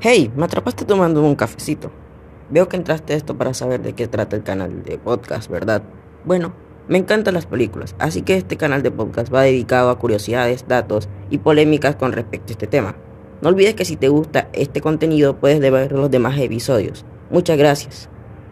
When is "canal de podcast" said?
4.42-5.50, 8.58-9.32